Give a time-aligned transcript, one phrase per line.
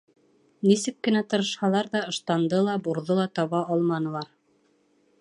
[0.69, 4.37] Нисек кенә тырышһалар ҙа, ыштанды ла, бурҙы ла таба алманылар.